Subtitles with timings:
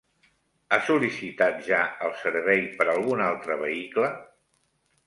[0.69, 4.13] Ha sol·licitat ja el servei per algun altre vehicle?